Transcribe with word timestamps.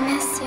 I 0.00 0.02
miss 0.02 0.40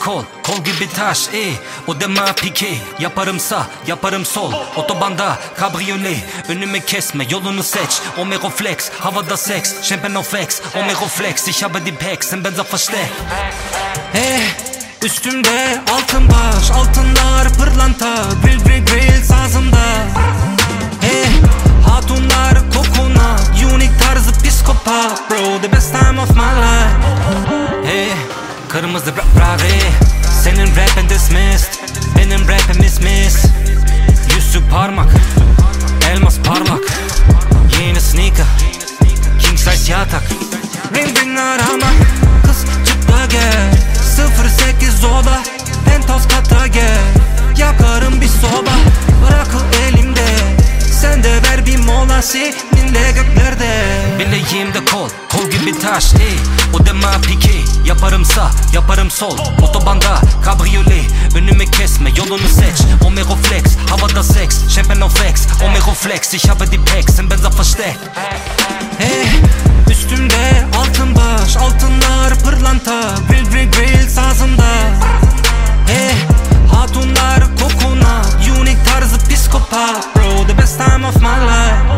kol, 0.00 0.24
kol 0.42 0.64
gibi 0.64 0.88
taş 0.96 1.28
E, 1.32 1.38
ey 1.38 1.52
Odama 1.86 2.32
pike, 2.32 2.74
yaparım 2.98 3.40
sağ, 3.40 3.66
yaparım 3.86 4.24
sol. 4.24 4.52
Otobanda, 4.76 5.38
kabriyole, 5.56 6.16
önümü 6.48 6.80
kesme 6.80 7.26
Yolunu 7.30 7.62
seç, 7.62 8.00
Omero 8.18 8.50
Flex, 8.50 8.90
havada 9.00 9.36
seks 9.36 9.82
Champagne 9.82 10.22
flex, 10.22 10.60
Omero 10.74 11.06
Flex 11.06 11.48
Ich 11.48 11.62
habe 11.62 11.86
die 11.86 11.94
Packs, 11.94 12.32
im 12.32 12.44
Benzer 12.44 12.64
versteckt 12.72 13.12
Hey, 14.12 14.40
üstümde 15.04 15.80
altın 15.92 16.28
baş 16.28 16.70
Altınlar 16.70 17.48
pırlanta, 17.58 18.14
grill 18.44 18.64
grill 18.64 18.86
grill 18.86 19.24
sazımda. 19.24 19.78
Kırmızı 28.68 29.12
rave 29.16 29.80
Senin 30.42 30.66
rapin 30.66 31.08
dismissed. 31.08 31.72
Benim 32.18 32.48
rapim 32.48 32.80
miss. 32.80 33.44
Yüzük 34.34 34.70
parmak 34.70 35.08
Elmas 36.10 36.38
parlak. 36.38 36.80
Yeni 37.80 38.00
sneaker 38.00 38.46
King 39.38 39.58
size 39.58 39.92
yatak. 39.92 40.22
Ring 40.94 41.18
ring 41.18 41.38
arama 41.38 41.92
Kız 42.46 42.64
çık 42.86 43.08
da 43.08 43.26
gel 43.26 43.72
08 44.78 45.04
oda 45.04 45.42
Penthouse 45.84 46.28
kata 46.28 46.66
gel. 46.66 46.98
Yakarım 47.56 48.20
bir 48.20 48.28
soba 48.28 48.72
Bırakıl 49.22 49.64
elimde. 49.88 50.26
Sen 51.00 51.24
de 51.24 51.30
ver 51.30 51.66
bir 51.66 51.78
mola 51.78 52.22
seninle 52.98 53.12
göklerde 53.12 53.68
Bileğimde 54.18 54.84
kol, 54.84 55.08
kol 55.32 55.50
gibi 55.50 55.78
taş 55.78 56.14
ey 56.14 56.38
O 56.72 56.86
dema 56.86 57.20
pike 57.20 57.58
Yaparım 57.84 58.24
sağ, 58.24 58.50
yaparım 58.72 59.10
sol. 59.10 59.38
Otobanda 59.62 60.20
kabriyole 60.44 61.02
Önümü 61.36 61.64
kesme, 61.70 62.10
yolunu 62.16 62.48
seç. 62.48 62.86
Omega 63.06 63.34
flex, 63.34 63.64
havada 63.90 64.22
seks 64.22 64.74
Champagne 64.74 65.08
flex, 65.08 65.46
Omega 65.62 65.92
flex. 65.94 66.34
Ich 66.34 66.50
habe 66.50 66.70
die 66.70 66.80
Packs, 66.80 67.18
im 67.18 67.30
Benzer 67.30 67.58
versteckt. 67.58 67.98
Hey, 68.98 69.28
üstümde 69.90 70.66
altın 70.78 71.16
baş 71.16 71.56
Altınlar 71.56 72.38
pırlanta. 72.44 73.14
Grill 73.28 73.50
grill 73.50 73.70
grill 73.70 74.08
sazımda 74.08 74.64
Hey, 75.86 76.14
hatunlar 76.72 77.40
kokonat 77.60 78.26
Unique 78.60 78.84
tarzı 78.84 79.18
psikopat. 79.28 80.16
Bro, 80.16 80.46
the 80.46 80.58
best 80.58 80.78
time 80.78 81.06
of 81.06 81.16
my 81.16 81.28
life 81.28 81.97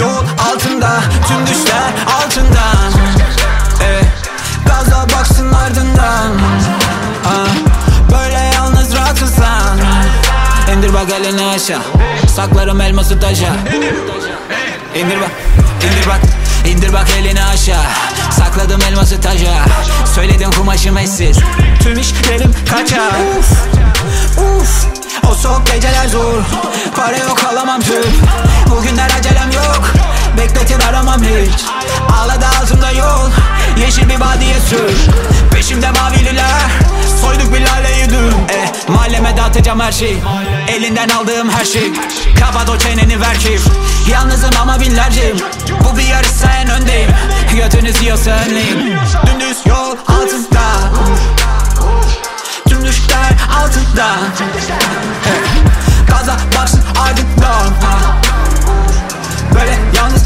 Yol 0.00 0.24
altında 0.52 1.00
Tüm 1.28 1.46
düşler 1.46 1.92
altından 2.22 2.92
eh, 3.82 4.04
Gaza 4.66 5.06
baksın 5.18 5.52
ardından. 5.52 6.32
Ah, 7.26 7.48
Böyle 8.12 8.50
yalnız 8.54 8.96
rahatız 8.96 9.40
lan 9.40 9.78
İndir 10.76 10.94
bak 10.94 11.10
elini 11.20 11.46
aşağı. 11.46 11.80
Saklarım 12.36 12.80
elması 12.80 13.20
taşa. 13.20 13.52
İndir 14.94 15.20
bak, 15.20 15.30
indir 15.84 16.06
bak 16.08 16.20
İndir 16.66 16.92
bak 16.92 17.06
elini 17.18 17.44
aşağı. 17.44 17.84
Sakladım 18.38 18.80
elması 18.82 19.20
taşa. 19.20 19.64
Söyledim 20.14 20.50
kumaşım 20.50 20.98
eşsiz. 20.98 21.38
Tüm 21.82 21.98
işlerim 21.98 22.54
kaçar. 22.70 23.10
Uf, 23.38 23.52
uf. 24.38 24.86
O 25.30 25.34
soğuk 25.34 25.66
geceler 25.66 26.08
zor. 26.08 26.34
Para 26.96 27.16
yok 27.16 27.44
alamam 27.52 27.80
tüp 27.80 28.06
hiç. 31.40 31.64
Ağladı 32.18 32.46
altımda 32.60 32.90
yol 32.90 33.30
Yeşil 33.80 34.08
bir 34.08 34.20
vadiye 34.20 34.60
sür. 34.60 35.10
Peşimde 35.52 35.90
mavililer. 35.90 36.70
Soyduk 37.20 37.54
bir 37.54 37.60
laleyi 37.60 38.10
dün. 38.10 38.28
Eh, 38.48 38.88
Mahalleme 38.88 39.36
dağıtacağım 39.36 39.80
her 39.80 39.92
şey 39.92 40.16
Elinden 40.68 41.08
aldığım 41.08 41.50
her 41.50 41.64
şey. 41.64 41.92
Kapat 42.40 42.70
o 42.70 42.78
çeneni 42.78 43.20
ver 43.20 43.38
keyif 43.38 43.62
Yalnızım 44.10 44.50
ama 44.62 44.80
binlerceyim. 44.80 45.36
Bu 45.84 45.98
bir 45.98 46.02
yarış 46.02 46.28
sen 46.30 46.70
öndeyim. 46.70 47.10
Götünüz 47.56 48.02
yiyorsa 48.02 48.30
önleyim 48.30 48.98
Dümdüz 49.26 49.66
yol 49.66 49.96
altında. 50.08 50.62
Tüm 52.68 52.84
düşler 52.86 53.32
altında. 53.62 54.06
Eh, 55.26 56.10
Gaza 56.10 56.36
baksın 56.58 56.82
ardından 57.00 57.74
Böyle 59.54 59.78
yalnız 59.96 60.22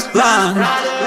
ardından 0.00 0.99